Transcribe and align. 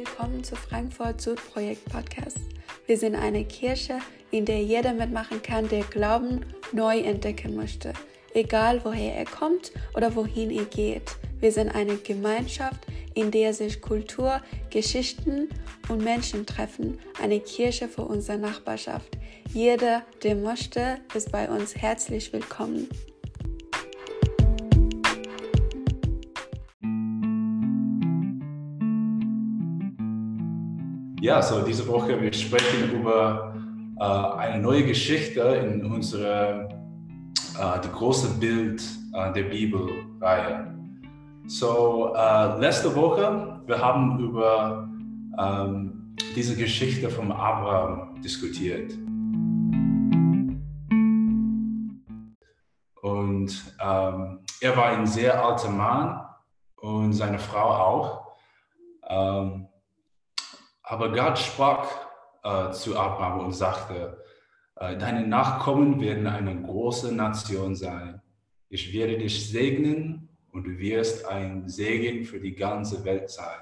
willkommen 0.00 0.42
zu 0.42 0.56
Frankfurt 0.56 1.20
Süd 1.20 1.38
Projekt 1.52 1.84
Podcast. 1.84 2.38
Wir 2.86 2.96
sind 2.96 3.14
eine 3.14 3.44
Kirche, 3.44 3.98
in 4.30 4.46
der 4.46 4.62
jeder 4.62 4.94
mitmachen 4.94 5.42
kann, 5.42 5.68
der 5.68 5.82
Glauben 5.82 6.40
neu 6.72 7.00
entdecken 7.00 7.54
möchte. 7.54 7.92
Egal 8.32 8.82
woher 8.82 9.14
er 9.14 9.26
kommt 9.26 9.72
oder 9.94 10.16
wohin 10.16 10.50
er 10.52 10.64
geht. 10.64 11.16
Wir 11.40 11.52
sind 11.52 11.74
eine 11.74 11.96
Gemeinschaft, 11.96 12.86
in 13.12 13.30
der 13.30 13.52
sich 13.52 13.82
Kultur, 13.82 14.40
Geschichten 14.70 15.50
und 15.90 16.02
Menschen 16.02 16.46
treffen. 16.46 16.98
Eine 17.22 17.40
Kirche 17.40 17.86
für 17.86 18.02
unsere 18.02 18.38
Nachbarschaft. 18.38 19.18
Jeder, 19.52 20.02
der 20.22 20.34
möchte, 20.34 20.98
ist 21.12 21.30
bei 21.30 21.50
uns 21.50 21.76
herzlich 21.76 22.32
willkommen. 22.32 22.88
Ja, 31.22 31.42
so 31.42 31.60
diese 31.60 31.86
Woche 31.86 32.18
wir 32.18 32.32
sprechen 32.32 32.98
über 32.98 33.54
äh, 34.00 34.02
eine 34.02 34.62
neue 34.62 34.86
Geschichte 34.86 35.42
in 35.42 35.84
unserer 35.84 36.66
äh, 37.58 37.80
die 37.84 37.92
große 37.92 38.38
Bild 38.38 38.82
äh, 39.12 39.30
der 39.34 39.42
Bibelreihe. 39.42 40.74
So 41.46 42.14
äh, 42.16 42.58
letzte 42.58 42.96
Woche 42.96 43.60
wir 43.66 43.78
haben 43.78 44.18
über 44.18 44.88
ähm, 45.38 46.16
diese 46.34 46.56
Geschichte 46.56 47.10
von 47.10 47.30
Abraham 47.30 48.18
diskutiert. 48.22 48.90
Und 53.02 53.62
ähm, 53.78 54.38
er 54.62 54.74
war 54.74 54.86
ein 54.86 55.06
sehr 55.06 55.44
alter 55.44 55.70
Mann 55.70 56.24
und 56.76 57.12
seine 57.12 57.38
Frau 57.38 57.68
auch. 57.68 58.26
Ähm, 59.06 59.66
aber 60.90 61.12
Gott 61.12 61.38
sprach 61.38 61.86
äh, 62.42 62.72
zu 62.72 62.98
Abraham 62.98 63.46
und 63.46 63.52
sagte, 63.52 64.24
äh, 64.74 64.96
deine 64.96 65.24
Nachkommen 65.24 66.00
werden 66.00 66.26
eine 66.26 66.60
große 66.60 67.14
Nation 67.14 67.76
sein. 67.76 68.20
Ich 68.68 68.92
werde 68.92 69.16
dich 69.16 69.50
segnen 69.50 70.28
und 70.50 70.64
du 70.64 70.76
wirst 70.78 71.26
ein 71.26 71.68
Segen 71.68 72.24
für 72.24 72.40
die 72.40 72.56
ganze 72.56 73.04
Welt 73.04 73.30
sein. 73.30 73.60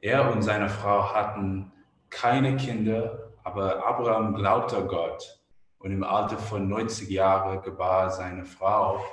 Er 0.00 0.32
und 0.32 0.42
seine 0.42 0.68
Frau 0.68 1.14
hatten 1.14 1.70
keine 2.10 2.56
Kinder, 2.56 3.32
aber 3.44 3.86
Abraham 3.86 4.34
glaubte 4.34 4.84
Gott 4.86 5.40
und 5.78 5.92
im 5.92 6.02
Alter 6.02 6.38
von 6.38 6.68
90 6.68 7.10
Jahren 7.10 7.62
gebar 7.62 8.10
seine 8.10 8.44
Frau 8.44 9.04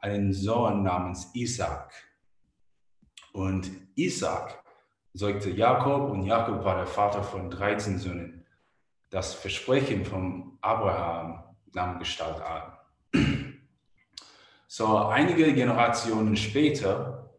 einen 0.00 0.32
Sohn 0.32 0.84
namens 0.84 1.34
Isaac. 1.34 1.92
Und 3.34 3.70
Isaac 3.94 4.61
säugte 5.14 5.50
Jakob 5.50 6.10
und 6.10 6.24
Jakob 6.24 6.64
war 6.64 6.76
der 6.76 6.86
Vater 6.86 7.22
von 7.22 7.50
13 7.50 7.98
Söhnen. 7.98 8.46
Das 9.10 9.34
Versprechen 9.34 10.04
von 10.04 10.58
Abraham 10.60 11.44
nahm 11.74 11.98
Gestalt 11.98 12.40
an. 12.40 12.72
So 14.66 14.96
einige 14.96 15.52
Generationen 15.52 16.34
später 16.34 17.30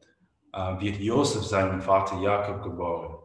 äh, 0.52 0.80
wird 0.80 0.98
Josef 0.98 1.44
seinem 1.44 1.82
Vater 1.82 2.20
Jakob 2.20 2.62
geboren. 2.62 3.18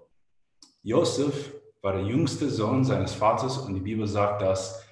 Josef 0.82 1.52
war 1.82 1.92
der 1.92 2.04
jüngste 2.04 2.48
Sohn 2.48 2.84
seines 2.84 3.12
Vaters 3.12 3.58
und 3.58 3.74
die 3.74 3.80
Bibel 3.80 4.06
sagt, 4.06 4.40
dass 4.40 4.82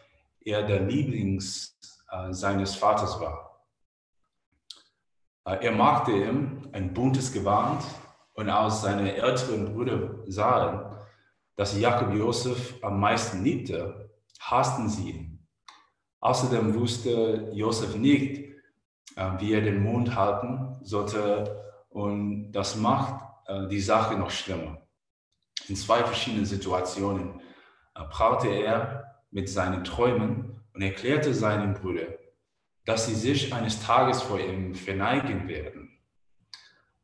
er 0.40 0.64
der 0.64 0.80
Lieblings 0.80 1.78
äh, 2.10 2.30
seines 2.32 2.74
Vaters 2.74 3.18
war. 3.18 3.64
Äh, 5.46 5.64
er 5.64 5.72
machte 5.72 6.12
ihm 6.12 6.68
ein 6.72 6.92
buntes 6.92 7.32
Gewand 7.32 7.82
und 8.36 8.48
als 8.48 8.82
seine 8.82 9.16
älteren 9.16 9.72
Brüder 9.72 10.22
sahen, 10.26 10.96
dass 11.56 11.78
Jakob 11.78 12.14
Josef 12.14 12.74
am 12.82 13.00
meisten 13.00 13.42
liebte, 13.42 14.10
hassten 14.38 14.88
sie 14.88 15.10
ihn. 15.10 15.46
Außerdem 16.20 16.74
wusste 16.74 17.50
Josef 17.52 17.96
nicht, 17.96 18.44
äh, 19.16 19.30
wie 19.38 19.54
er 19.54 19.62
den 19.62 19.82
Mund 19.82 20.14
halten 20.14 20.76
sollte 20.82 21.64
und 21.88 22.52
das 22.52 22.76
macht 22.76 23.22
äh, 23.46 23.66
die 23.68 23.80
Sache 23.80 24.16
noch 24.16 24.30
schlimmer. 24.30 24.82
In 25.68 25.76
zwei 25.76 26.04
verschiedenen 26.04 26.44
Situationen 26.44 27.40
äh, 27.94 28.04
prahlte 28.10 28.48
er 28.48 29.22
mit 29.30 29.48
seinen 29.48 29.82
Träumen 29.82 30.60
und 30.74 30.82
erklärte 30.82 31.32
seinen 31.32 31.74
Brüdern, 31.74 32.14
dass 32.84 33.06
sie 33.06 33.14
sich 33.14 33.54
eines 33.54 33.82
Tages 33.82 34.22
vor 34.22 34.38
ihm 34.38 34.74
verneigen 34.74 35.48
werden. 35.48 35.85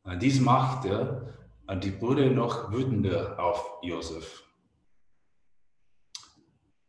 Äh, 0.05 0.17
dies 0.17 0.39
machte 0.39 1.33
äh, 1.67 1.77
die 1.77 1.91
Brüder 1.91 2.29
noch 2.29 2.71
wütender 2.71 3.39
auf 3.39 3.77
Josef. 3.81 4.43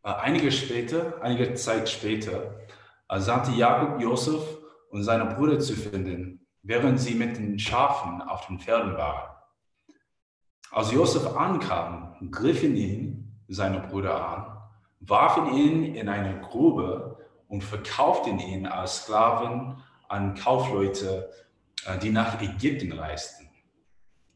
Äh, 0.03 0.13
einige, 0.13 0.51
später, 0.51 1.21
einige 1.21 1.53
Zeit 1.55 1.89
später 1.89 2.55
sandte 3.17 3.51
Jakob 3.51 4.01
Josef 4.01 4.41
und 4.89 5.03
seine 5.03 5.25
Brüder 5.35 5.59
zu 5.59 5.73
finden, 5.73 6.45
während 6.63 6.99
sie 6.99 7.13
mit 7.13 7.37
den 7.37 7.59
Schafen 7.59 8.21
auf 8.21 8.47
den 8.47 8.59
Pferden 8.59 8.97
waren. 8.97 9.29
Als 10.71 10.91
Josef 10.91 11.37
ankam, 11.37 12.31
griffen 12.31 12.75
ihn 12.75 13.41
seine 13.47 13.79
Brüder 13.79 14.27
an, 14.27 14.57
warfen 15.01 15.53
ihn 15.53 15.95
in 15.95 16.09
eine 16.09 16.41
Grube 16.41 17.17
und 17.47 17.63
verkauften 17.63 18.39
ihn 18.39 18.65
als 18.65 19.03
Sklaven 19.03 19.77
an 20.09 20.33
Kaufleute 20.33 21.29
äh, 21.29 21.44
die 22.01 22.09
nach 22.09 22.41
Ägypten 22.41 22.91
reisten. 22.91 23.49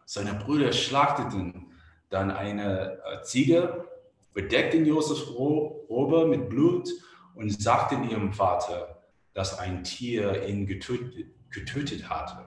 Seine 0.05 0.33
Brüder 0.33 0.71
schlachteten 0.71 1.67
dann 2.09 2.31
eine 2.31 2.99
äh, 3.03 3.21
Ziege, 3.21 3.85
bedeckten 4.33 4.85
Josefs 4.85 5.29
Robe 5.29 6.25
mit 6.27 6.49
Blut 6.49 6.89
und 7.35 7.61
sagten 7.61 8.09
ihrem 8.09 8.33
Vater, 8.33 9.03
dass 9.33 9.59
ein 9.59 9.83
Tier 9.83 10.47
ihn 10.47 10.65
getötet, 10.65 11.27
getötet 11.51 12.09
hatte. 12.09 12.43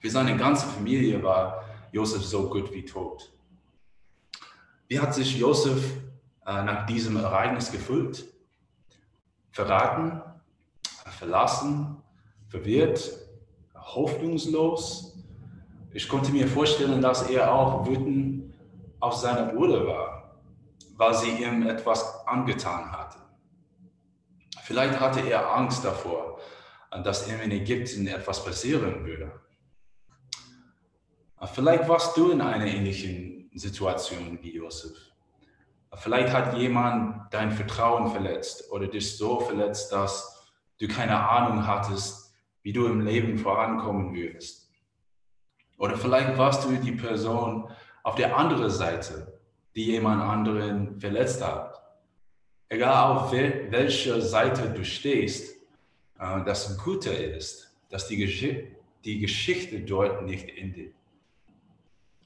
Für 0.00 0.10
seine 0.10 0.36
ganze 0.36 0.66
Familie 0.66 1.22
war 1.22 1.64
Josef 1.92 2.24
so 2.24 2.48
gut 2.48 2.72
wie 2.72 2.84
tot. 2.84 3.32
Wie 4.88 4.98
hat 4.98 5.14
sich 5.14 5.38
Josef 5.38 5.80
äh, 6.46 6.62
nach 6.62 6.86
diesem 6.86 7.16
Ereignis 7.16 7.70
gefühlt? 7.70 8.24
Verraten, 9.50 10.22
verlassen, 11.18 12.02
verwirrt 12.48 13.27
hoffnungslos. 13.94 15.16
Ich 15.92 16.08
konnte 16.08 16.32
mir 16.32 16.46
vorstellen, 16.46 17.00
dass 17.00 17.30
er 17.30 17.52
auch 17.52 17.86
wütend 17.86 18.54
auf 19.00 19.14
seine 19.14 19.52
Bruder 19.52 19.86
war, 19.86 20.40
weil 20.96 21.14
sie 21.14 21.30
ihm 21.30 21.66
etwas 21.66 22.26
angetan 22.26 22.92
hatte. 22.92 23.18
Vielleicht 24.62 25.00
hatte 25.00 25.20
er 25.20 25.54
Angst 25.54 25.84
davor, 25.84 26.38
dass 27.04 27.28
ihm 27.28 27.40
in 27.40 27.50
Ägypten 27.50 28.06
etwas 28.06 28.44
passieren 28.44 29.04
würde. 29.04 29.32
Vielleicht 31.52 31.88
warst 31.88 32.16
du 32.16 32.32
in 32.32 32.40
einer 32.40 32.66
ähnlichen 32.66 33.50
Situation 33.54 34.38
wie 34.42 34.56
Josef. 34.56 34.96
Vielleicht 35.94 36.32
hat 36.32 36.56
jemand 36.56 37.32
dein 37.32 37.50
Vertrauen 37.50 38.10
verletzt 38.10 38.70
oder 38.70 38.88
dich 38.88 39.16
so 39.16 39.40
verletzt, 39.40 39.92
dass 39.92 40.46
du 40.78 40.86
keine 40.86 41.28
Ahnung 41.28 41.66
hattest, 41.66 42.27
wie 42.68 42.72
du 42.74 42.84
im 42.84 43.00
Leben 43.00 43.38
vorankommen 43.38 44.12
wirst. 44.12 44.70
Oder 45.78 45.96
vielleicht 45.96 46.36
warst 46.36 46.66
du 46.66 46.76
die 46.76 46.92
Person 46.92 47.66
auf 48.02 48.14
der 48.16 48.36
anderen 48.36 48.68
Seite, 48.68 49.40
die 49.74 49.86
jemand 49.86 50.20
anderen 50.20 51.00
verletzt 51.00 51.42
hat. 51.42 51.82
Egal 52.68 53.16
auf 53.16 53.32
welcher 53.32 54.20
Seite 54.20 54.68
du 54.68 54.84
stehst, 54.84 55.56
äh, 56.18 56.44
das 56.44 56.76
Gute 56.76 57.08
ist, 57.08 57.74
dass 57.88 58.06
die, 58.06 58.18
Gesch 58.18 58.44
die 59.02 59.18
Geschichte 59.18 59.80
dort 59.80 60.26
nicht 60.26 60.50
endet. 60.58 60.92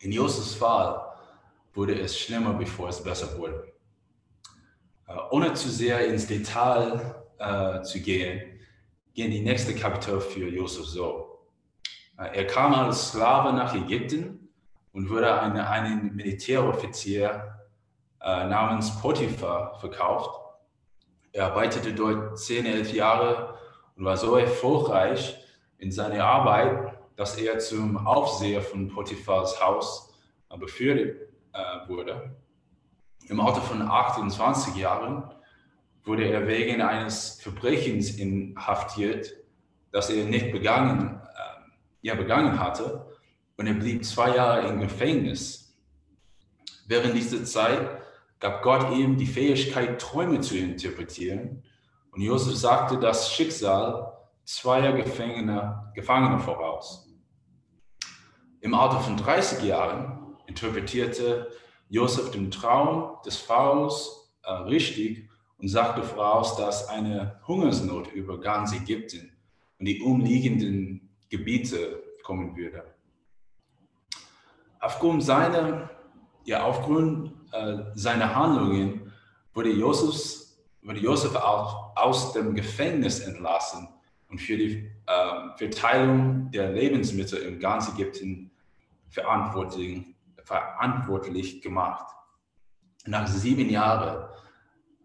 In 0.00 0.10
Josefs 0.10 0.54
Fall 0.54 1.02
wurde 1.72 2.00
es 2.00 2.18
schlimmer, 2.18 2.54
bevor 2.54 2.88
es 2.88 3.00
besser 3.00 3.38
wurde. 3.38 3.72
Äh, 5.06 5.14
ohne 5.30 5.54
zu 5.54 5.68
sehr 5.68 6.04
ins 6.04 6.26
Detail 6.26 7.14
äh, 7.38 7.80
zu 7.82 8.00
gehen, 8.00 8.51
gehen 9.14 9.30
die 9.30 9.40
nächste 9.40 9.74
Kapitel 9.74 10.20
für 10.20 10.48
Josef 10.48 10.86
so. 10.86 11.32
Äh, 12.18 12.38
er 12.38 12.46
kam 12.46 12.74
als 12.74 13.08
Sklave 13.08 13.52
nach 13.52 13.74
Ägypten 13.74 14.48
und 14.92 15.08
wurde 15.08 15.32
an 15.32 15.56
einen 15.56 16.14
Militäroffizier 16.14 17.58
äh, 18.20 18.46
namens 18.46 18.98
Potiphar 19.00 19.78
verkauft. 19.78 20.30
Er 21.32 21.46
arbeitete 21.46 21.92
dort 21.94 22.38
10, 22.38 22.66
11 22.66 22.92
Jahre 22.92 23.58
und 23.96 24.04
war 24.04 24.16
so 24.16 24.36
erfolgreich 24.36 25.38
in 25.78 25.90
seiner 25.90 26.24
Arbeit, 26.24 26.98
dass 27.16 27.36
er 27.36 27.58
zum 27.58 28.06
Aufseher 28.06 28.62
von 28.62 28.88
Potiphars 28.88 29.60
Haus 29.62 30.14
äh, 30.50 30.56
befördert 30.56 31.28
wurde. 31.86 32.34
Im 33.28 33.40
Alter 33.40 33.60
von 33.60 33.82
28 33.82 34.74
Jahren 34.76 35.30
wurde 36.04 36.24
er 36.24 36.46
wegen 36.46 36.80
eines 36.82 37.40
Verbrechens 37.40 38.16
inhaftiert, 38.16 39.34
das 39.92 40.10
er 40.10 40.24
nicht 40.24 40.52
begangen, 40.52 41.20
äh, 41.20 41.70
ja, 42.02 42.14
begangen 42.14 42.58
hatte. 42.58 43.06
Und 43.56 43.66
er 43.66 43.74
blieb 43.74 44.04
zwei 44.04 44.34
Jahre 44.34 44.68
im 44.68 44.80
Gefängnis. 44.80 45.78
Während 46.86 47.14
dieser 47.14 47.44
Zeit 47.44 48.02
gab 48.40 48.62
Gott 48.62 48.90
ihm 48.92 49.16
die 49.16 49.26
Fähigkeit, 49.26 50.00
Träume 50.00 50.40
zu 50.40 50.56
interpretieren. 50.56 51.62
Und 52.10 52.22
Josef 52.22 52.56
sagte 52.56 52.98
das 52.98 53.32
Schicksal 53.32 54.12
zweier 54.44 54.92
Gefangene, 54.92 55.92
voraus. 56.40 57.08
Im 58.60 58.74
Alter 58.74 59.00
von 59.00 59.16
30 59.16 59.64
Jahren 59.64 60.36
interpretierte 60.46 61.50
Josef 61.88 62.30
den 62.32 62.50
Traum 62.50 63.18
des 63.24 63.36
Pharaos 63.36 64.34
äh, 64.42 64.52
richtig 64.52 65.28
und 65.62 65.68
sagte 65.68 66.02
voraus, 66.02 66.56
dass 66.56 66.88
eine 66.88 67.40
Hungersnot 67.46 68.12
über 68.12 68.40
ganz 68.40 68.72
Ägypten 68.72 69.30
und 69.78 69.86
die 69.86 70.02
umliegenden 70.02 71.08
Gebiete 71.30 72.02
kommen 72.24 72.56
würde. 72.56 72.82
Aufgrund 74.80 75.22
seiner, 75.22 75.88
ja, 76.44 76.64
aufgrund 76.64 77.32
äh, 77.52 77.84
seiner 77.94 78.34
Handlungen 78.34 79.12
wurde, 79.54 79.70
Josefs, 79.70 80.58
wurde 80.82 80.98
Josef 80.98 81.36
auch 81.36 81.96
aus 81.96 82.32
dem 82.32 82.56
Gefängnis 82.56 83.20
entlassen 83.20 83.88
und 84.28 84.40
für 84.40 84.56
die 84.56 84.90
äh, 85.06 85.56
Verteilung 85.56 86.50
der 86.50 86.72
Lebensmittel 86.72 87.40
in 87.40 87.60
ganz 87.60 87.88
Ägypten 87.88 88.50
verantwortlich, 89.10 90.06
verantwortlich 90.42 91.62
gemacht. 91.62 92.12
Nach 93.06 93.28
sieben 93.28 93.70
Jahren 93.70 94.28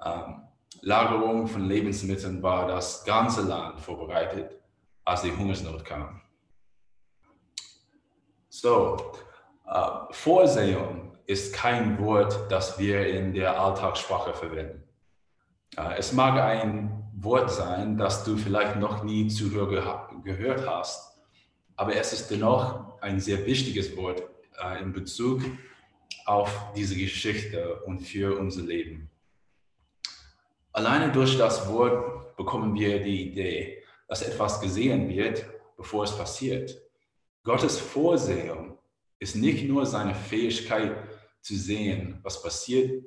ähm, 0.04 0.47
Lagerung 0.82 1.48
von 1.48 1.68
Lebensmitteln 1.68 2.42
war 2.42 2.68
das 2.68 3.04
ganze 3.06 3.42
Land 3.42 3.80
vorbereitet, 3.80 4.60
als 5.06 5.22
die 5.22 5.36
Hungersnot 5.36 5.84
kam. 5.86 6.22
So, 8.50 9.14
äh, 9.68 9.90
Vorsehung 10.12 11.18
ist 11.26 11.54
kein 11.54 12.00
Wort, 12.00 12.50
das 12.50 12.80
wir 12.80 13.08
in 13.08 13.34
der 13.34 13.60
Alltagssprache 13.60 14.34
verwenden. 14.34 14.84
Äh, 15.76 15.98
es 15.98 16.14
mag 16.14 16.40
ein 16.40 17.04
Wort 17.16 17.52
sein, 17.52 17.98
das 17.98 18.24
du 18.24 18.38
vielleicht 18.38 18.78
noch 18.78 19.04
nie 19.04 19.28
zuvor 19.28 19.68
gehört 20.24 20.68
hast, 20.68 21.20
aber 21.76 21.96
es 21.96 22.14
ist 22.14 22.30
dennoch 22.30 23.02
ein 23.02 23.20
sehr 23.20 23.46
wichtiges 23.46 23.96
Wort 23.98 24.24
äh, 24.62 24.82
in 24.82 24.94
Bezug 24.94 25.42
auf 26.26 26.74
diese 26.76 26.96
Geschichte 26.96 27.82
und 27.86 28.00
für 28.00 28.38
unser 28.38 28.62
Leben. 28.62 29.10
Alleine 30.78 31.12
durch 31.12 31.40
das 31.40 31.68
Wort 31.70 32.38
bekommen 32.38 32.76
wir 32.76 33.02
die 33.02 33.32
Idee, 33.32 33.84
dass 34.08 34.22
etwas 34.22 34.62
gesehen 34.62 35.10
wird, 35.10 35.44
bevor 35.76 36.04
es 36.04 36.16
passiert. 36.16 36.80
Gottes 37.44 37.80
Vorsehung 37.80 38.78
ist 39.18 39.36
nicht 39.36 39.68
nur 39.68 39.88
seine 39.88 40.14
Fähigkeit 40.14 40.96
zu 41.42 41.56
sehen, 41.56 42.20
was 42.22 42.44
passiert, 42.44 43.04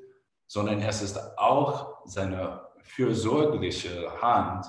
sondern 0.49 0.83
es 0.83 1.01
ist 1.01 1.17
auch 1.39 2.05
seine 2.07 2.61
fürsorgliche 2.83 4.21
Hand, 4.21 4.67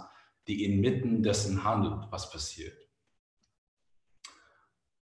die 0.47 0.63
inmitten 0.63 1.23
dessen 1.23 1.63
handelt, 1.63 2.05
was 2.11 2.29
passiert. 2.29 2.77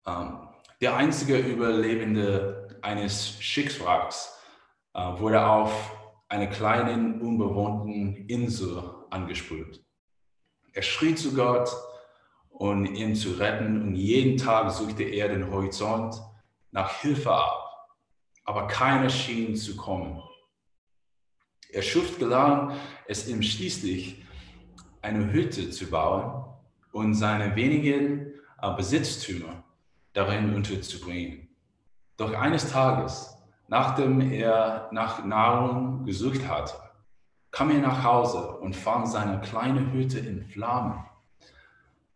Ähm, 0.06 0.48
der 0.82 0.96
einzige 0.96 1.38
Überlebende 1.38 2.78
eines 2.82 3.42
Schicksals 3.42 4.38
äh, 4.92 5.00
wurde 5.18 5.46
auf 5.46 6.05
einer 6.28 6.46
kleinen, 6.48 7.20
unbewohnten 7.20 8.26
Insel 8.28 8.82
angespült. 9.10 9.84
Er 10.72 10.82
schrie 10.82 11.14
zu 11.14 11.34
Gott, 11.34 11.70
um 12.50 12.84
ihn 12.84 13.14
zu 13.14 13.32
retten, 13.32 13.82
und 13.82 13.94
jeden 13.94 14.36
Tag 14.36 14.70
suchte 14.70 15.04
er 15.04 15.28
den 15.28 15.50
Horizont 15.50 16.20
nach 16.70 17.00
Hilfe 17.00 17.32
ab, 17.32 17.88
aber 18.44 18.66
keiner 18.66 19.08
schien 19.08 19.54
zu 19.56 19.76
kommen. 19.76 20.22
Er 21.70 21.82
schuf 21.82 22.18
gelang 22.18 22.72
es 23.06 23.28
ihm 23.28 23.42
schließlich, 23.42 24.24
eine 25.02 25.32
Hütte 25.32 25.70
zu 25.70 25.86
bauen 25.86 26.44
und 26.92 27.14
seine 27.14 27.54
wenigen 27.54 28.32
äh, 28.60 28.74
Besitztümer 28.74 29.64
darin 30.12 30.54
unterzubringen. 30.54 31.48
Doch 32.16 32.32
eines 32.32 32.70
Tages 32.70 33.35
Nachdem 33.68 34.20
er 34.20 34.88
nach 34.92 35.24
Nahrung 35.24 36.04
gesucht 36.04 36.48
hatte, 36.48 36.74
kam 37.50 37.70
er 37.70 37.80
nach 37.80 38.04
Hause 38.04 38.58
und 38.58 38.76
fand 38.76 39.08
seine 39.08 39.40
kleine 39.40 39.92
Hütte 39.92 40.18
in 40.18 40.44
Flammen. 40.44 41.04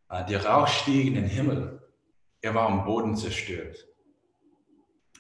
Äh, 0.09 0.25
der 0.27 0.45
Rauch 0.45 0.69
stieg 0.69 1.07
in 1.07 1.15
den 1.15 1.25
Himmel. 1.25 1.83
Er 2.41 2.55
war 2.55 2.69
am 2.69 2.85
Boden 2.85 3.17
zerstört. 3.17 3.87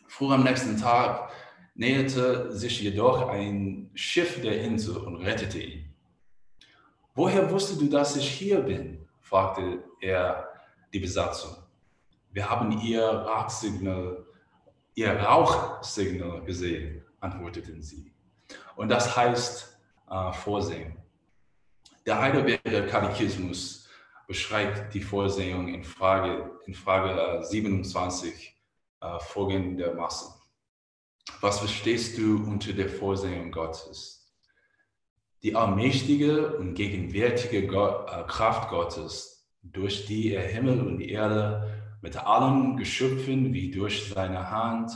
Früh 0.06 0.32
am 0.32 0.44
nächsten 0.44 0.76
Tag 0.76 1.30
näherte 1.74 2.52
sich 2.52 2.80
jedoch 2.80 3.28
ein 3.28 3.90
Schiff 3.94 4.40
der 4.42 4.62
Insel 4.62 4.98
und 4.98 5.16
rettete 5.16 5.58
ihn. 5.58 5.94
Woher 7.14 7.50
wusstest 7.50 7.80
du, 7.80 7.88
dass 7.88 8.16
ich 8.16 8.28
hier 8.28 8.60
bin? 8.60 9.08
fragte 9.20 9.84
er 10.00 10.48
die 10.92 10.98
Besatzung. 10.98 11.56
Wir 12.32 12.48
haben 12.48 12.80
ihr 12.80 13.02
Rauchsignal 13.02 14.26
ihr 14.94 15.12
Rauchsignal 15.12 16.42
gesehen, 16.44 17.04
antworteten 17.20 17.82
sie. 17.82 18.12
Und 18.76 18.88
das 18.88 19.16
heißt 19.16 19.78
äh, 20.10 20.32
Vorsehung. 20.32 20.96
Der 22.06 22.20
Heidelberger 22.20 22.87
Katechismus 22.87 23.88
beschreibt 24.26 24.94
die 24.94 25.02
Vorsehung 25.02 25.69
in 25.69 25.84
Frage, 25.84 26.50
in 26.66 26.75
Frage 26.75 27.44
27 27.44 28.56
äh, 29.00 29.19
folgendermaßen. 29.19 30.34
Was 31.40 31.58
verstehst 31.58 32.19
du 32.19 32.37
unter 32.37 32.72
der 32.72 32.88
Vorsehung 32.88 33.50
Gottes? 33.50 34.32
Die 35.42 35.56
allmächtige 35.56 36.56
und 36.56 36.75
gegenwärtige 36.75 37.66
Gott, 37.66 38.10
äh, 38.10 38.25
Kraft 38.25 38.70
Gottes, 38.70 39.48
durch 39.62 40.06
die 40.06 40.32
er 40.32 40.46
Himmel 40.46 40.81
und 40.81 41.00
Erde 41.00 41.89
mit 42.02 42.17
allen 42.17 42.76
Geschöpfen 42.76 43.52
wie 43.52 43.70
durch 43.70 44.08
seine 44.08 44.50
Hand 44.50 44.93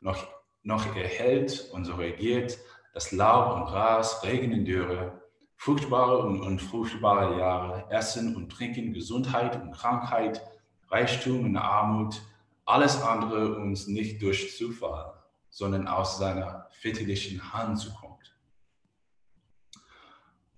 noch, 0.00 0.26
noch 0.62 0.94
erhält 0.96 1.70
und 1.72 1.84
so 1.84 1.94
regiert, 1.94 2.58
das 2.94 3.12
Laub 3.12 3.56
und 3.56 3.66
Gras, 3.66 4.22
Regen 4.24 4.52
und 4.52 4.64
Dürre, 4.64 5.22
fruchtbare 5.56 6.18
und 6.18 6.40
unfruchtbare 6.40 7.38
Jahre, 7.38 7.90
Essen 7.90 8.34
und 8.36 8.50
Trinken, 8.50 8.92
Gesundheit 8.92 9.60
und 9.60 9.72
Krankheit, 9.72 10.42
Reichtum 10.88 11.44
und 11.44 11.56
Armut, 11.56 12.20
alles 12.64 13.00
andere 13.02 13.56
uns 13.56 13.86
nicht 13.86 14.22
durch 14.22 14.56
Zufall, 14.56 15.14
sondern 15.50 15.86
aus 15.88 16.18
seiner 16.18 16.68
väterlichen 16.70 17.52
Hand 17.52 17.78
zukommt. 17.78 18.36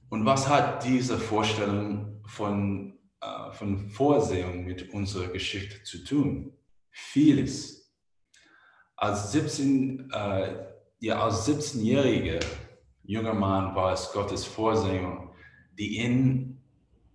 Und 0.09 0.27
was 0.27 0.49
hat 0.49 0.85
diese 0.85 1.19
Vorstellung 1.19 2.23
von 2.27 3.00
äh, 3.23 3.53
von 3.53 3.91
Vorsehung 3.91 4.65
mit 4.65 4.95
unserer 4.95 5.29
Geschichte 5.29 5.83
zu 5.83 6.03
tun. 6.05 6.55
Vieles. 6.91 7.93
Als 8.97 9.33
17, 9.33 10.11
äh, 10.11 10.67
ja, 11.01 11.23
als 11.23 11.47
17-jähriger 11.47 12.43
junger 13.03 13.35
Mann 13.35 13.75
war 13.75 13.93
es 13.93 14.11
Gottes 14.13 14.47
Vorsehung, 14.47 15.35
die 15.79 15.99
ihn, 15.99 16.63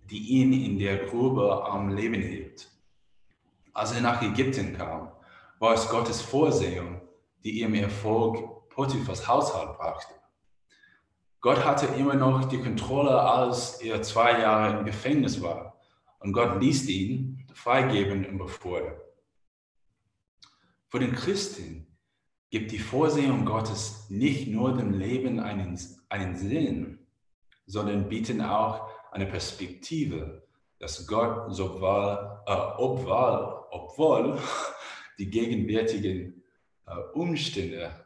die 0.08 0.40
ihn 0.40 0.52
in 0.52 0.78
der 0.78 1.06
Grube 1.06 1.64
am 1.66 1.88
Leben 1.88 2.22
hielt. 2.22 2.70
Als 3.72 3.92
er 3.92 4.00
nach 4.00 4.22
Ägypten 4.22 4.76
kam, 4.76 5.10
war 5.58 5.74
es 5.74 5.88
Gottes 5.88 6.22
Vorsehung, 6.22 7.00
die 7.42 7.62
ihm 7.62 7.74
Erfolg 7.74 8.68
Potiphas 8.70 9.26
Haushalt 9.26 9.76
brachte. 9.76 10.14
Gott 11.40 11.64
hatte 11.64 11.86
immer 11.98 12.14
noch 12.14 12.44
die 12.44 12.60
Kontrolle, 12.60 13.20
als 13.20 13.80
er 13.80 14.02
zwei 14.02 14.40
Jahre 14.40 14.78
im 14.78 14.84
Gefängnis 14.84 15.42
war 15.42 15.75
und 16.26 16.32
Gott 16.32 16.60
ließ 16.60 16.88
ihn 16.88 17.46
freigeben 17.54 18.26
und 18.26 18.38
befordern. 18.38 18.96
Für 20.88 20.98
den 20.98 21.12
Christen 21.12 21.86
gibt 22.50 22.72
die 22.72 22.80
Vorsehung 22.80 23.44
Gottes 23.44 24.10
nicht 24.10 24.48
nur 24.48 24.76
dem 24.76 24.92
Leben 24.92 25.38
einen, 25.38 25.78
einen 26.08 26.34
Sinn, 26.34 27.06
sondern 27.66 28.08
bieten 28.08 28.40
auch 28.40 28.88
eine 29.12 29.26
Perspektive, 29.26 30.42
dass 30.80 31.06
Gott, 31.06 31.54
sowohl, 31.54 32.42
äh, 32.44 32.52
obwohl, 32.76 33.64
obwohl 33.70 34.40
die 35.20 35.30
gegenwärtigen 35.30 36.42
äh, 36.86 36.96
Umstände, 37.14 38.04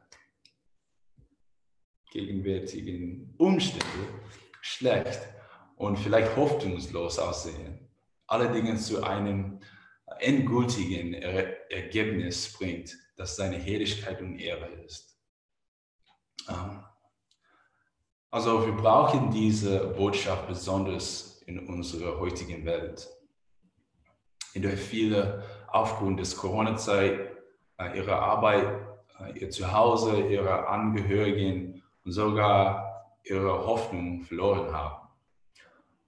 gegenwärtigen 2.12 3.34
Umstände 3.38 4.08
schlecht 4.60 5.20
und 5.76 5.96
vielleicht 5.98 6.36
hoffnungslos 6.36 7.18
aussehen, 7.18 7.89
allerdings 8.30 8.86
zu 8.86 9.02
einem 9.02 9.60
endgültigen 10.20 11.14
Ergebnis 11.14 12.52
bringt, 12.52 12.96
das 13.16 13.36
seine 13.36 13.56
Herrlichkeit 13.56 14.20
und 14.20 14.38
Ehre 14.38 14.66
ist. 14.86 15.18
Ähm, 16.48 16.84
also 18.30 18.64
wir 18.64 18.72
brauchen 18.72 19.30
diese 19.30 19.88
Botschaft 19.88 20.46
besonders 20.46 21.42
in 21.46 21.66
unserer 21.66 22.18
heutigen 22.20 22.64
Welt, 22.64 23.08
in 24.54 24.62
der 24.62 24.76
viele 24.76 25.44
aufgrund 25.68 26.20
des 26.20 26.36
Corona-Zeit 26.36 27.18
äh, 27.78 27.96
ihre 27.96 28.16
Arbeit 28.16 28.86
äh, 29.18 29.38
ihr 29.38 29.50
Zuhause, 29.50 30.20
ihre 30.20 30.68
Angehörigen 30.68 31.82
und 32.04 32.12
sogar 32.12 33.14
ihre 33.24 33.66
Hoffnung 33.66 34.22
verloren 34.22 34.72
haben. 34.72 35.08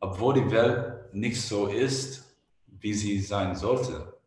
Obwohl 0.01 0.35
die 0.35 0.51
Welt 0.51 0.92
nicht 1.15 1.41
so 1.41 1.67
ist, 1.67 2.25
wie 2.67 2.95
sie 2.95 3.21
sein 3.21 3.55
sollte, 3.55 4.19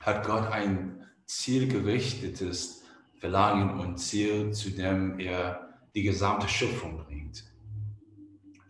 hat 0.00 0.26
Gott 0.26 0.50
ein 0.50 1.04
zielgerichtetes 1.26 2.82
Verlangen 3.18 3.78
und 3.80 3.98
Ziel, 3.98 4.52
zu 4.52 4.70
dem 4.70 5.18
er 5.18 5.68
die 5.94 6.02
gesamte 6.02 6.48
Schöpfung 6.48 7.04
bringt. 7.04 7.44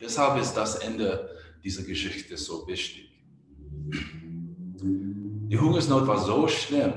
Deshalb 0.00 0.40
ist 0.40 0.54
das 0.54 0.76
Ende 0.76 1.30
dieser 1.62 1.82
Geschichte 1.82 2.36
so 2.36 2.66
wichtig. 2.66 3.10
Die 5.50 5.58
Hungersnot 5.58 6.06
war 6.06 6.18
so 6.18 6.46
schlimm, 6.48 6.94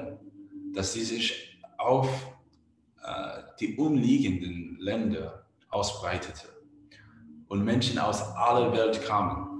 dass 0.73 0.93
sie 0.93 1.03
sich 1.03 1.59
auf 1.77 2.07
äh, 3.03 3.43
die 3.59 3.75
umliegenden 3.75 4.77
Länder 4.79 5.45
ausbreitete 5.69 6.47
und 7.47 7.63
Menschen 7.63 7.97
aus 8.00 8.21
aller 8.21 8.71
Welt 8.73 9.03
kamen, 9.03 9.50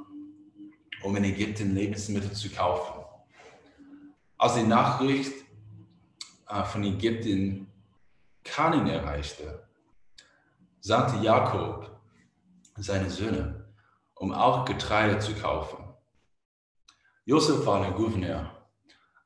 um 1.04 1.16
in 1.16 1.24
Ägypten 1.24 1.76
Lebensmittel 1.76 2.32
zu 2.32 2.50
kaufen. 2.50 3.04
Als 4.38 4.56
die 4.56 4.64
Nachricht 4.64 5.34
äh, 6.48 6.64
von 6.64 6.84
Ägypten 6.84 7.68
Kanin 8.44 8.88
erreichte, 8.88 9.68
sandte 10.80 11.24
Jakob 11.24 11.92
seine 12.76 13.10
Söhne, 13.10 13.66
um 14.16 14.34
auch 14.34 14.66
Getreide 14.66 15.20
zu 15.20 15.34
kaufen. 15.36 15.84
Josef 17.26 17.66
war 17.66 17.82
der 17.82 17.92
Gouverneur, 17.92 18.52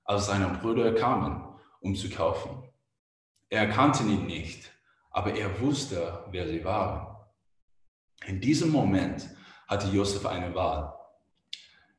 als 0.03 0.25
seine 0.25 0.49
Brüder 0.49 0.93
kamen, 0.93 1.43
um 1.79 1.95
zu 1.95 2.09
kaufen. 2.09 2.63
Er 3.49 3.69
kannte 3.69 4.03
ihn 4.03 4.25
nicht, 4.25 4.71
aber 5.11 5.33
er 5.33 5.61
wusste, 5.61 6.25
wer 6.31 6.47
sie 6.47 6.63
waren. 6.65 7.15
In 8.25 8.41
diesem 8.41 8.71
Moment 8.71 9.29
hatte 9.67 9.87
Josef 9.87 10.25
eine 10.25 10.53
Wahl. 10.53 10.94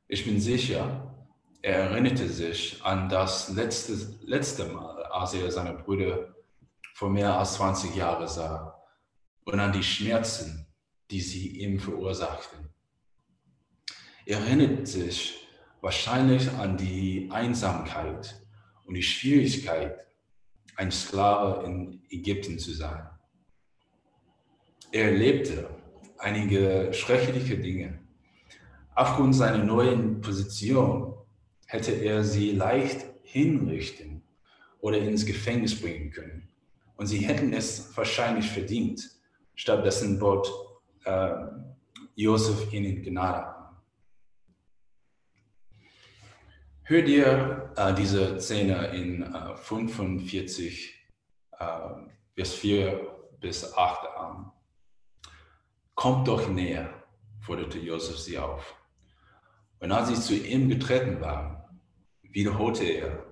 Ich 0.08 0.24
bin 0.24 0.40
sicher, 0.40 1.14
er 1.62 1.90
erinnerte 1.90 2.28
sich 2.28 2.80
an 2.84 3.08
das 3.08 3.48
letzte, 3.48 3.94
letzte 4.22 4.66
Mal, 4.66 5.02
als 5.06 5.34
er 5.34 5.50
seine 5.50 5.74
Brüder 5.74 6.34
vor 6.94 7.10
mehr 7.10 7.36
als 7.36 7.54
20 7.54 7.96
Jahren 7.96 8.28
sah 8.28 8.80
und 9.44 9.58
an 9.58 9.72
die 9.72 9.82
Schmerzen, 9.82 10.66
die 11.10 11.20
sie 11.20 11.58
ihm 11.58 11.80
verursachten. 11.80 12.68
Er 14.26 14.38
erinnert 14.38 14.86
sich 14.86 15.48
wahrscheinlich 15.80 16.50
an 16.52 16.76
die 16.76 17.28
Einsamkeit 17.32 18.40
und 18.84 18.94
die 18.94 19.02
Schwierigkeit, 19.02 20.06
ein 20.76 20.92
Sklave 20.92 21.64
in 21.64 22.02
Ägypten 22.10 22.58
zu 22.60 22.72
sein. 22.72 23.08
Er 24.92 25.06
erlebte 25.06 25.68
einige 26.18 26.92
schreckliche 26.92 27.58
Dinge. 27.58 28.05
Aufgrund 28.96 29.34
seiner 29.34 29.62
neuen 29.62 30.22
Position 30.22 31.14
hätte 31.66 31.92
er 31.92 32.24
sie 32.24 32.52
leicht 32.52 33.04
hinrichten 33.22 34.22
oder 34.80 34.98
ins 34.98 35.26
Gefängnis 35.26 35.78
bringen 35.78 36.10
können. 36.10 36.48
Und 36.96 37.06
sie 37.06 37.18
hätten 37.18 37.52
es 37.52 37.94
wahrscheinlich 37.94 38.50
verdient. 38.50 39.08
Stattdessen 39.54 40.18
bot 40.18 40.50
äh, 41.04 41.30
Josef 42.14 42.72
ihnen 42.72 43.02
Gnade 43.02 43.54
Hör 46.84 47.02
dir 47.02 47.72
äh, 47.76 47.92
diese 47.92 48.40
Szene 48.40 48.86
in 48.94 49.22
äh, 49.22 49.56
45, 49.56 50.94
äh, 51.58 51.66
Vers 52.34 52.54
4 52.54 53.00
bis 53.40 53.76
8 53.76 54.06
an. 54.16 54.52
Kommt 55.94 56.28
doch 56.28 56.48
näher, 56.48 56.88
forderte 57.40 57.78
Josef 57.78 58.18
sie 58.18 58.38
auf. 58.38 58.74
Und 59.80 59.92
als 59.92 60.08
sie 60.08 60.14
zu 60.14 60.34
ihm 60.34 60.68
getreten 60.68 61.20
waren, 61.20 61.56
wiederholte 62.22 62.84
er, 62.84 63.24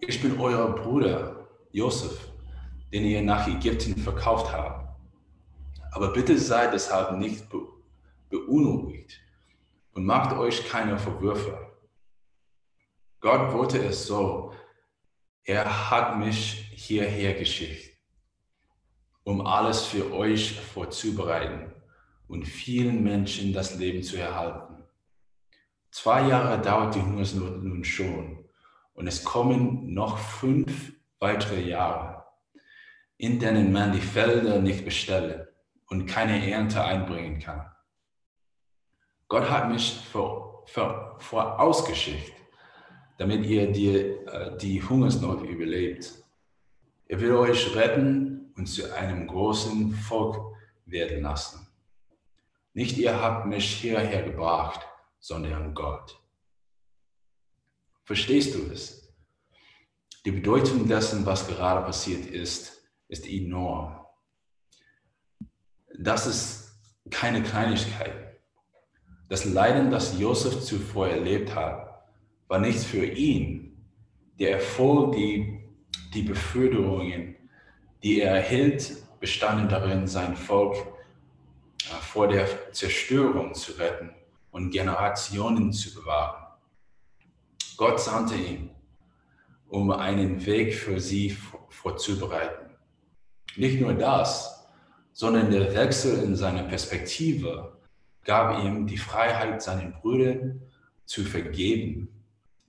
ich 0.00 0.20
bin 0.20 0.40
euer 0.40 0.74
Bruder 0.74 1.48
Josef, 1.72 2.32
den 2.92 3.04
ihr 3.04 3.22
nach 3.22 3.46
Ägypten 3.46 3.96
verkauft 3.96 4.52
habt. 4.52 4.88
Aber 5.92 6.12
bitte 6.12 6.38
seid 6.38 6.72
deshalb 6.72 7.18
nicht 7.18 7.46
beunruhigt 8.28 9.20
und 9.92 10.04
macht 10.04 10.36
euch 10.36 10.68
keine 10.68 10.98
Vorwürfe. 10.98 11.58
Gott 13.20 13.52
wollte 13.52 13.78
es 13.84 14.06
so. 14.06 14.54
Er 15.44 15.90
hat 15.90 16.18
mich 16.18 16.70
hierher 16.74 17.34
geschickt, 17.34 17.96
um 19.24 19.46
alles 19.46 19.84
für 19.84 20.12
euch 20.12 20.58
vorzubereiten 20.60 21.72
und 22.28 22.46
vielen 22.46 23.02
Menschen 23.02 23.52
das 23.52 23.76
Leben 23.76 24.02
zu 24.02 24.16
erhalten. 24.16 24.79
Zwei 25.90 26.28
Jahre 26.28 26.60
dauert 26.60 26.94
die 26.94 27.02
Hungersnot 27.02 27.62
nun 27.62 27.84
schon 27.84 28.44
und 28.94 29.06
es 29.06 29.24
kommen 29.24 29.92
noch 29.92 30.18
fünf 30.18 30.92
weitere 31.18 31.60
Jahre, 31.62 32.24
in 33.16 33.38
denen 33.38 33.72
man 33.72 33.92
die 33.92 34.00
Felder 34.00 34.60
nicht 34.60 34.84
bestellen 34.84 35.46
und 35.86 36.06
keine 36.06 36.50
Ernte 36.50 36.84
einbringen 36.84 37.40
kann. 37.40 37.70
Gott 39.28 39.50
hat 39.50 39.68
mich 39.68 40.00
vor, 40.10 40.64
vor, 40.66 41.16
vorausgeschickt 41.18 42.40
damit 43.20 43.44
ihr 43.44 43.70
die, 43.70 43.88
äh, 43.88 44.56
die 44.56 44.82
Hungersnot 44.82 45.42
überlebt. 45.42 46.10
Er 47.06 47.20
will 47.20 47.34
euch 47.34 47.76
retten 47.76 48.50
und 48.56 48.64
zu 48.64 48.94
einem 48.94 49.26
großen 49.26 49.92
Volk 49.92 50.56
werden 50.86 51.20
lassen. 51.20 51.68
Nicht 52.72 52.96
ihr 52.96 53.20
habt 53.20 53.44
mich 53.44 53.74
hierher 53.74 54.22
gebracht, 54.22 54.80
sondern 55.20 55.74
Gott. 55.74 56.18
Verstehst 58.04 58.54
du 58.54 58.72
es? 58.72 59.14
Die 60.24 60.32
Bedeutung 60.32 60.88
dessen, 60.88 61.24
was 61.24 61.46
gerade 61.46 61.84
passiert 61.84 62.26
ist, 62.26 62.82
ist 63.08 63.26
enorm. 63.28 64.04
Das 65.98 66.26
ist 66.26 66.72
keine 67.10 67.42
Kleinigkeit. 67.42 68.40
Das 69.28 69.44
Leiden, 69.44 69.90
das 69.90 70.18
Josef 70.18 70.60
zuvor 70.60 71.08
erlebt 71.08 71.54
hat, 71.54 72.04
war 72.48 72.58
nicht 72.58 72.80
für 72.80 73.04
ihn. 73.04 73.86
Der 74.38 74.52
Erfolg, 74.52 75.14
die, 75.14 75.60
die 76.14 76.22
Beförderungen, 76.22 77.36
die 78.02 78.20
er 78.20 78.34
erhielt, 78.36 78.96
bestanden 79.20 79.68
darin, 79.68 80.08
sein 80.08 80.34
Volk 80.34 80.74
äh, 80.76 81.94
vor 82.00 82.26
der 82.26 82.72
Zerstörung 82.72 83.54
zu 83.54 83.72
retten 83.72 84.14
und 84.50 84.70
Generationen 84.70 85.72
zu 85.72 85.94
bewahren. 85.94 86.46
Gott 87.76 88.00
sandte 88.00 88.36
ihn, 88.36 88.70
um 89.68 89.90
einen 89.90 90.44
Weg 90.44 90.74
für 90.74 91.00
sie 91.00 91.36
vorzubereiten. 91.68 92.70
Nicht 93.56 93.80
nur 93.80 93.94
das, 93.94 94.66
sondern 95.12 95.50
der 95.50 95.74
Wechsel 95.74 96.22
in 96.22 96.36
seiner 96.36 96.64
Perspektive 96.64 97.78
gab 98.24 98.62
ihm 98.62 98.86
die 98.86 98.98
Freiheit, 98.98 99.62
seinen 99.62 99.92
Brüdern 99.92 100.62
zu 101.06 101.24
vergeben 101.24 102.20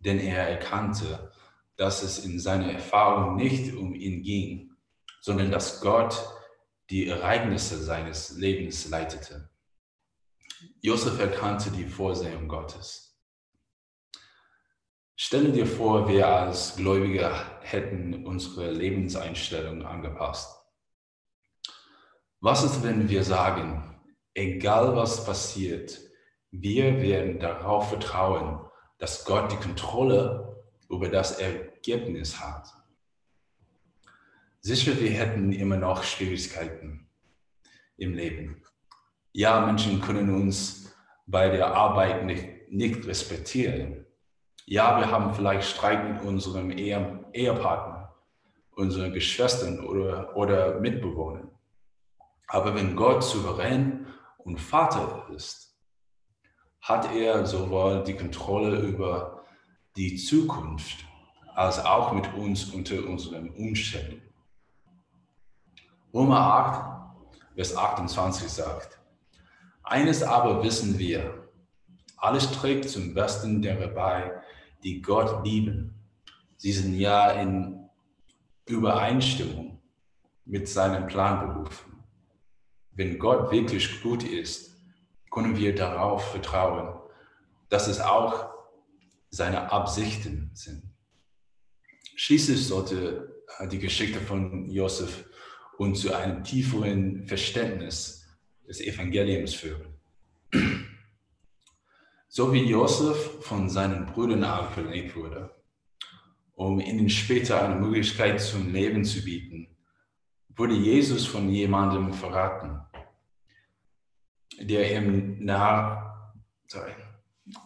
denn 0.03 0.19
er 0.19 0.47
erkannte, 0.47 1.31
dass 1.77 2.03
es 2.03 2.25
in 2.25 2.39
seiner 2.39 2.71
Erfahrung 2.71 3.35
nicht 3.35 3.73
um 3.75 3.93
ihn 3.93 4.23
ging, 4.23 4.71
sondern 5.21 5.51
dass 5.51 5.81
Gott 5.81 6.19
die 6.89 7.07
Ereignisse 7.07 7.81
seines 7.81 8.37
Lebens 8.37 8.89
leitete. 8.89 9.49
Josef 10.81 11.19
erkannte 11.19 11.71
die 11.71 11.85
Vorsehung 11.85 12.47
Gottes. 12.47 13.11
Stelle 15.15 15.51
dir 15.51 15.67
vor, 15.67 16.09
wir 16.09 16.27
als 16.27 16.75
Gläubige 16.75 17.31
hätten 17.61 18.25
unsere 18.25 18.71
Lebenseinstellung 18.71 19.85
angepasst. 19.85 20.59
Was 22.39 22.63
ist, 22.63 22.83
wenn 22.83 23.07
wir 23.07 23.23
sagen, 23.23 24.01
egal 24.33 24.95
was 24.95 25.23
passiert, 25.23 25.99
wir 26.49 27.01
werden 27.01 27.39
darauf 27.39 27.89
vertrauen, 27.89 28.65
dass 28.97 29.25
Gott 29.25 29.51
die 29.51 29.57
Kontrolle 29.57 30.63
über 30.89 31.07
das 31.07 31.39
Ergebnis 31.39 32.39
hat. 32.39 32.67
Sicher, 34.59 34.99
wir 34.99 35.11
hätten 35.11 35.51
immer 35.53 35.77
noch 35.77 36.03
Schwierigkeiten 36.03 37.07
im 37.97 38.15
Leben. 38.15 38.63
Ja, 39.33 39.65
Menschen 39.65 40.01
können 40.01 40.33
uns 40.33 40.93
bei 41.25 41.49
der 41.49 41.73
Arbeit 41.73 42.25
nicht, 42.25 42.69
nicht 42.69 43.05
respektieren. 43.07 44.05
Ja, 44.65 44.99
wir 44.99 45.09
haben 45.09 45.33
vielleicht 45.33 45.69
Streit 45.69 46.07
mit 46.07 46.21
unserem 46.21 46.71
Ehe, 46.71 47.25
Ehepartner, 47.31 48.13
unseren 48.71 49.13
Geschwistern 49.13 49.85
oder, 49.85 50.35
oder 50.35 50.79
Mitbewohnern. 50.79 51.49
Aber 52.47 52.75
wenn 52.75 52.95
Gott 52.95 53.23
souverän 53.23 54.07
und 54.37 54.59
Vater 54.59 55.27
ist, 55.33 55.77
hat 56.81 57.13
er 57.15 57.45
sowohl 57.45 58.03
die 58.03 58.15
Kontrolle 58.15 58.79
über 58.81 59.45
die 59.95 60.17
Zukunft 60.17 61.05
als 61.55 61.83
auch 61.83 62.11
mit 62.11 62.33
uns 62.33 62.65
unter 62.73 63.05
unseren 63.07 63.49
Umständen. 63.51 64.21
Römer 66.13 66.39
8, 66.39 67.55
Vers 67.55 67.75
28 67.75 68.49
sagt, 68.49 69.00
eines 69.91 70.23
aber 70.23 70.63
wissen 70.63 70.97
wir, 70.97 71.49
alles 72.15 72.49
trägt 72.49 72.89
zum 72.89 73.13
Besten 73.13 73.61
derer 73.61 73.89
bei, 73.89 74.41
die 74.83 75.01
Gott 75.01 75.45
lieben. 75.45 75.93
Sie 76.55 76.71
sind 76.71 76.95
ja 76.95 77.31
in 77.31 77.89
Übereinstimmung 78.65 79.81
mit 80.45 80.69
seinem 80.69 81.07
Plan 81.07 81.45
berufen. 81.45 82.03
Wenn 82.93 83.19
Gott 83.19 83.51
wirklich 83.51 84.01
gut 84.01 84.23
ist, 84.23 84.77
können 85.29 85.57
wir 85.57 85.75
darauf 85.75 86.31
vertrauen, 86.31 86.97
dass 87.67 87.87
es 87.87 87.99
auch 87.99 88.49
seine 89.29 89.71
Absichten 89.73 90.51
sind. 90.53 90.83
Schließlich 92.15 92.65
sollte 92.65 93.43
äh, 93.59 93.67
die 93.67 93.79
Geschichte 93.79 94.21
von 94.21 94.69
Josef 94.69 95.25
uns 95.77 95.99
zu 96.01 96.13
einem 96.13 96.43
tieferen 96.43 97.25
Verständnis 97.25 98.20
des 98.71 98.79
Evangeliums 98.79 99.53
führen. 99.53 99.93
So 102.29 102.53
wie 102.53 102.63
Josef 102.63 103.43
von 103.43 103.69
seinen 103.69 104.05
Brüdern 104.05 104.45
abgelehnt 104.45 105.13
wurde, 105.13 105.53
um 106.53 106.79
ihnen 106.79 107.09
später 107.09 107.61
eine 107.61 107.75
Möglichkeit 107.75 108.39
zum 108.39 108.71
Leben 108.71 109.03
zu 109.03 109.21
bieten, 109.25 109.75
wurde 110.55 110.75
Jesus 110.75 111.25
von 111.25 111.49
jemandem 111.49 112.13
verraten, 112.13 112.79
der 114.61 114.95
ihm 114.95 115.43
nah, 115.43 116.33
sorry, 116.67 116.91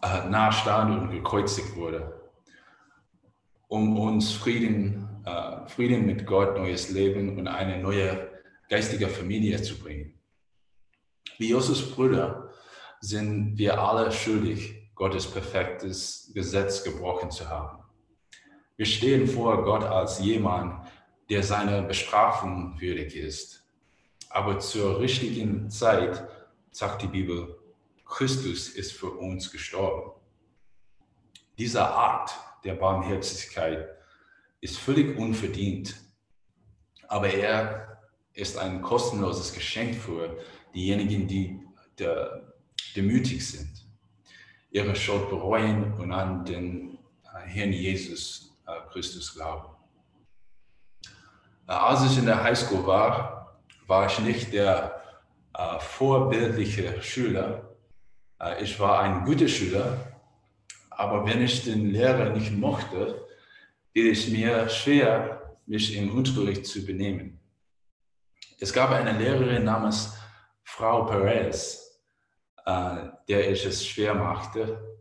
äh, 0.02 0.28
nah 0.28 0.50
stand 0.50 1.02
und 1.02 1.10
gekreuzigt 1.12 1.76
wurde, 1.76 2.32
um 3.68 3.96
uns 3.96 4.32
Frieden, 4.32 5.22
äh, 5.24 5.68
Frieden 5.68 6.04
mit 6.04 6.26
Gott, 6.26 6.56
neues 6.56 6.90
Leben 6.90 7.38
und 7.38 7.46
eine 7.46 7.80
neue 7.80 8.32
geistige 8.68 9.06
Familie 9.06 9.62
zu 9.62 9.78
bringen. 9.78 10.15
Wie 11.38 11.50
Josefs 11.50 11.90
Brüder 11.90 12.50
sind 13.00 13.58
wir 13.58 13.80
alle 13.80 14.10
schuldig, 14.10 14.90
Gottes 14.94 15.30
perfektes 15.30 16.30
Gesetz 16.34 16.82
gebrochen 16.82 17.30
zu 17.30 17.48
haben. 17.48 17.84
Wir 18.76 18.86
stehen 18.86 19.26
vor 19.26 19.64
Gott 19.64 19.84
als 19.84 20.18
jemand, 20.20 20.86
der 21.28 21.42
seiner 21.42 21.82
Bestrafung 21.82 22.80
würdig 22.80 23.16
ist. 23.16 23.64
Aber 24.30 24.58
zur 24.58 25.00
richtigen 25.00 25.70
Zeit, 25.70 26.26
sagt 26.70 27.02
die 27.02 27.06
Bibel, 27.06 27.58
Christus 28.04 28.68
ist 28.68 28.92
für 28.92 29.10
uns 29.10 29.50
gestorben. 29.50 30.12
Dieser 31.58 31.96
Akt 31.96 32.34
der 32.64 32.74
Barmherzigkeit 32.74 33.88
ist 34.60 34.78
völlig 34.78 35.16
unverdient, 35.16 35.96
aber 37.08 37.28
er 37.28 38.02
ist 38.34 38.58
ein 38.58 38.82
kostenloses 38.82 39.54
Geschenk 39.54 39.96
für 39.96 40.36
diejenigen, 40.74 41.26
die 41.26 41.60
demütig 42.94 43.46
sind, 43.46 43.86
ihre 44.70 44.94
Schuld 44.94 45.30
bereuen 45.30 45.94
und 45.94 46.12
an 46.12 46.44
den 46.44 46.98
Herrn 47.44 47.72
Jesus 47.72 48.56
äh, 48.66 48.72
Christus 48.90 49.34
glauben. 49.34 49.68
Äh, 51.68 51.72
als 51.72 52.04
ich 52.04 52.18
in 52.18 52.26
der 52.26 52.42
Highschool 52.42 52.86
war, 52.86 53.58
war 53.86 54.06
ich 54.06 54.18
nicht 54.18 54.52
der 54.52 55.02
äh, 55.54 55.78
vorbildliche 55.78 57.00
Schüler, 57.02 57.76
äh, 58.40 58.62
ich 58.62 58.78
war 58.78 59.00
ein 59.00 59.24
guter 59.24 59.48
Schüler, 59.48 60.12
aber 60.90 61.26
wenn 61.26 61.42
ich 61.42 61.64
den 61.64 61.90
Lehrer 61.90 62.30
nicht 62.30 62.52
mochte, 62.52 63.26
fiel 63.92 64.12
es 64.12 64.28
mir 64.28 64.68
schwer, 64.68 65.56
mich 65.66 65.96
im 65.96 66.14
Unterricht 66.14 66.66
zu 66.66 66.84
benehmen. 66.84 67.38
Es 68.58 68.72
gab 68.72 68.90
eine 68.90 69.12
Lehrerin 69.18 69.64
namens 69.64 70.16
Frau 70.68 71.04
Perez, 71.04 72.02
äh, 72.64 73.08
der 73.28 73.50
ich 73.50 73.64
es 73.64 73.86
schwer 73.86 74.14
machte. 74.14 74.98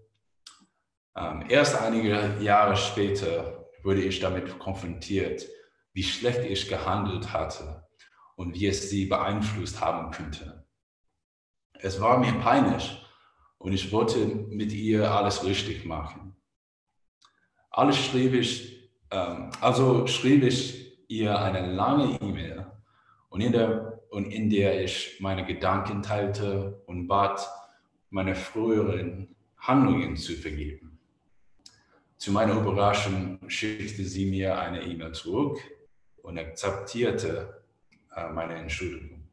Ähm, 1.15 1.45
erst 1.49 1.82
einige 1.82 2.38
Jahre 2.39 2.78
später 2.78 3.67
wurde 3.84 4.01
ich 4.01 4.19
damit 4.19 4.58
konfrontiert, 4.60 5.45
wie 5.93 6.04
schlecht 6.04 6.45
ich 6.45 6.69
gehandelt 6.69 7.34
hatte 7.34 7.86
und 8.36 8.54
wie 8.54 8.67
es 8.67 8.89
sie 8.89 9.06
beeinflusst 9.06 9.82
haben 9.82 10.12
könnte. 10.12 10.65
Es 11.73 11.99
war 11.99 12.19
mir 12.19 12.34
peinlich, 12.39 13.01
und 13.58 13.73
ich 13.73 13.91
wollte 13.91 14.25
mit 14.28 14.71
ihr 14.71 15.10
alles 15.10 15.43
richtig 15.43 15.86
machen. 15.86 16.36
Alles 17.71 17.97
schrieb 17.97 18.34
ich, 18.34 18.91
ähm, 19.10 19.49
also 19.60 20.06
schrieb 20.06 20.43
ich 20.43 21.10
ihr 21.10 21.38
eine 21.39 21.73
lange 21.73 22.19
E-Mail 22.21 22.71
und, 23.30 23.41
in 23.41 23.51
der, 23.51 23.94
und 24.15 24.32
in 24.32 24.49
der 24.49 24.82
ich 24.82 25.17
meine 25.19 25.45
Gedanken 25.45 26.01
teilte 26.01 26.82
und 26.86 27.06
bat, 27.06 27.51
meine 28.10 28.34
früheren 28.34 29.36
Handlungen 29.58 30.15
zu 30.15 30.36
vergeben. 30.36 30.97
Zu 32.15 32.32
meiner 32.32 32.54
Überraschung 32.54 33.39
schickte 33.49 34.06
sie 34.06 34.28
mir 34.28 34.58
eine 34.58 34.84
E-Mail 34.84 35.12
zurück 35.12 35.60
und 36.23 36.39
akzeptierte 36.39 37.62
äh, 38.15 38.30
meine 38.30 38.56
Entschuldigung. 38.56 39.28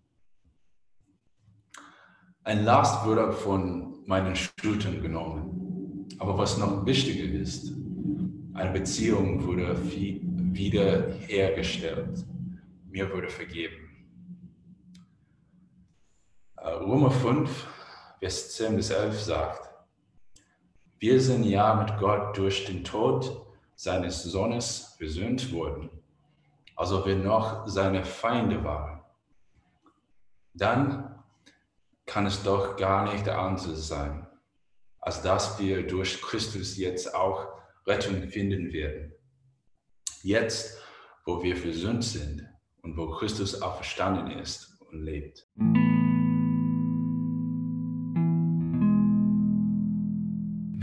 Ein 2.42 2.64
Last 2.64 3.07
wurde 3.07 3.33
von 3.33 4.03
meinen 4.07 4.35
Schultern 4.35 5.01
genommen. 5.01 6.09
Aber 6.18 6.37
was 6.37 6.59
noch 6.59 6.85
wichtiger 6.85 7.33
ist, 7.40 7.73
eine 8.53 8.73
Beziehung 8.73 9.47
wurde 9.47 9.79
wiederhergestellt. 9.85 12.27
Mir 12.90 13.09
wurde 13.12 13.29
vergeben. 13.29 13.82
Äh, 16.62 16.68
Römer 16.75 17.11
5, 17.11 17.66
Vers 18.20 18.53
10 18.53 18.77
bis 18.77 18.90
11 18.90 19.20
sagt, 19.20 19.68
wir 21.01 21.20
sind 21.20 21.42
ja 21.42 21.75
mit 21.75 21.98
Gott 21.98 22.38
durch 22.38 22.66
den 22.66 22.85
Tod 22.85 23.46
seines 23.75 24.22
Sohnes 24.22 24.94
versöhnt 24.96 25.53
worden, 25.53 25.90
also 26.77 27.05
wir 27.05 27.16
noch 27.16 27.66
seine 27.66 28.05
Feinde 28.05 28.62
waren. 28.62 29.01
Dann 30.55 31.20
kann 32.07 32.27
es 32.27 32.44
doch 32.44 32.77
gar 32.77 33.12
nicht 33.12 33.29
anders 33.29 33.88
sein, 33.88 34.29
als 35.01 35.20
dass 35.20 35.59
wir 35.59 35.85
durch 35.85 36.22
Christus 36.22 36.77
jetzt 36.77 37.12
auch 37.12 37.48
Rettung 37.88 38.29
finden 38.29 38.72
werden. 38.72 39.12
Jetzt, 40.22 40.79
wo 41.25 41.42
wir 41.42 41.57
versöhnt 41.57 42.05
sind 42.05 42.48
und 42.83 42.96
wo 42.96 43.11
Christus 43.11 43.61
auferstanden 43.61 44.38
ist 44.38 44.79
und 44.79 45.03
lebt. 45.03 45.48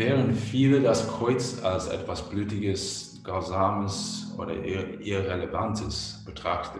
Während 0.09 0.35
viele 0.35 0.81
das 0.81 1.07
Kreuz 1.07 1.63
als 1.63 1.87
etwas 1.87 2.27
Blutiges, 2.27 3.21
Grausames 3.23 4.33
oder 4.39 4.55
Irrelevantes 4.55 6.23
betrachten, 6.25 6.79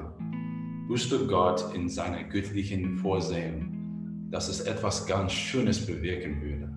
wusste 0.88 1.28
Gott 1.28 1.64
in 1.76 1.88
seiner 1.88 2.24
göttlichen 2.24 2.98
Vorsehung, 2.98 4.30
dass 4.32 4.50
es 4.50 4.62
etwas 4.62 5.06
ganz 5.06 5.32
Schönes 5.32 5.86
bewirken 5.86 6.42
würde. 6.42 6.76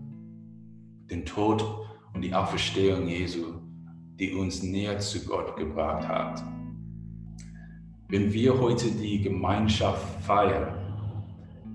Den 1.08 1.24
Tod 1.24 1.64
und 2.12 2.20
die 2.20 2.34
Auferstehung 2.34 3.08
Jesu, 3.08 3.54
die 4.18 4.34
uns 4.34 4.62
näher 4.62 4.98
zu 4.98 5.24
Gott 5.24 5.56
gebracht 5.56 6.06
hat. 6.06 6.44
Wenn 8.10 8.30
wir 8.30 8.60
heute 8.60 8.90
die 8.90 9.22
Gemeinschaft 9.22 10.04
feiern, 10.22 10.74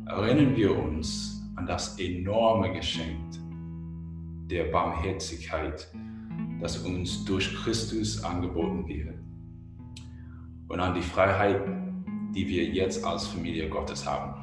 erinnern 0.06 0.56
wir 0.56 0.78
uns 0.78 1.42
an 1.56 1.66
das 1.66 1.98
enorme 1.98 2.72
Geschenk 2.74 3.37
der 4.50 4.66
Barmherzigkeit, 4.66 5.88
das 6.62 6.78
uns 6.80 7.26
durch 7.26 7.54
Christus 7.56 8.24
angeboten 8.24 8.88
wird 8.88 9.16
und 10.70 10.80
an 10.80 10.96
die 10.96 11.02
Freiheit, 11.02 11.62
die 12.34 12.48
wir 12.48 12.66
jetzt 12.66 13.04
als 13.04 13.28
Familie 13.28 13.70
Gottes 13.70 14.06
haben. 14.06 14.37